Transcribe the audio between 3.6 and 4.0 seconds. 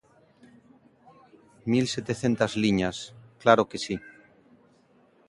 que si.